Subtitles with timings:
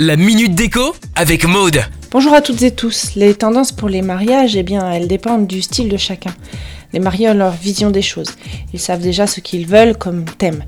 [0.00, 1.82] La minute déco avec Maude.
[2.10, 3.14] Bonjour à toutes et tous.
[3.14, 6.34] Les tendances pour les mariages, eh bien, elles dépendent du style de chacun.
[6.94, 8.36] Les mariés ont leur vision des choses.
[8.72, 10.64] Ils savent déjà ce qu'ils veulent comme thème.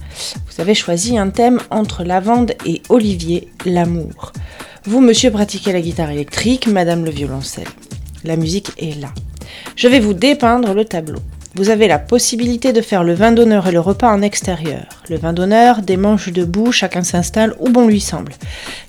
[0.51, 4.35] Vous avez choisi un thème entre lavande et olivier, l'amour.
[4.85, 7.69] Vous, monsieur, pratiquez la guitare électrique, madame le violoncelle.
[8.25, 9.09] La musique est là.
[9.75, 11.21] Je vais vous dépeindre le tableau.
[11.59, 14.87] Vous avez la possibilité de faire le vin d'honneur et le repas en extérieur.
[15.11, 18.31] Le vin d'honneur, des manches debout, chacun s'installe où bon lui semble.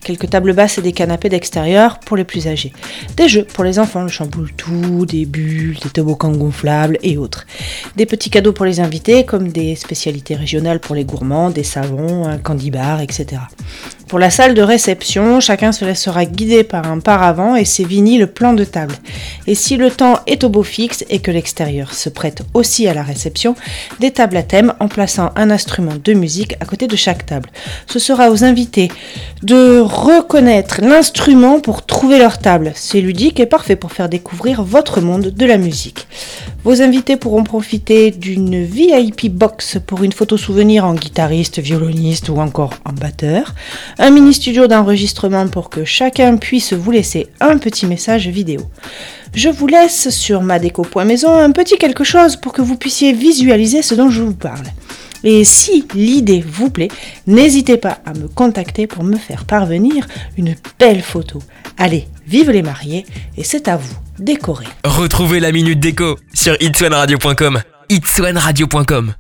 [0.04, 2.72] Quelques tables basses et des canapés d'extérieur pour les plus âgés.
[3.18, 7.48] Des jeux pour les enfants, le chamboule tout, des bulles, des toboggans gonflables et autres.
[7.96, 12.28] Des petits cadeaux pour les invités comme des spécialités régionales pour les gourmands, des savons,
[12.28, 13.42] un candy bar, etc.
[14.10, 18.26] Pour la salle de réception, chacun se laissera guider par un paravent et sévinit le
[18.26, 18.96] plan de table.
[19.46, 22.96] Et si le temps est au beau fixe et que l'extérieur se prête aussi à
[22.96, 23.54] la réception,
[24.00, 27.52] des tables à thème en plaçant un instrument de musique à côté de chaque table.
[27.86, 28.90] Ce sera aux invités
[29.44, 32.72] de reconnaître l'instrument pour trouver leur table.
[32.74, 36.08] C'est ludique et parfait pour faire découvrir votre monde de la musique.
[36.66, 42.38] Vos invités pourront profiter d'une VIP box pour une photo souvenir en guitariste, violoniste ou
[42.38, 43.56] encore en batteur,
[43.98, 48.62] un mini studio d'enregistrement pour que chacun puisse vous laisser un petit message vidéo.
[49.34, 53.96] Je vous laisse sur madeco.maison un petit quelque chose pour que vous puissiez visualiser ce
[53.96, 54.66] dont je vous parle.
[55.24, 56.90] Et si l'idée vous plaît,
[57.28, 61.40] n'hésitez pas à me contacter pour me faire parvenir une belle photo.
[61.78, 63.06] Allez, vive les mariés
[63.38, 64.68] et c'est à vous décorer.
[64.84, 67.62] Retrouvez la minute déco sur itswanradio.com.
[67.90, 69.14] itswanradio.com